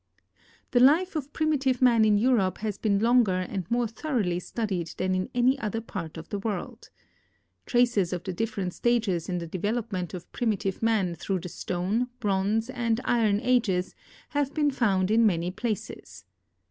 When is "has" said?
2.61-2.79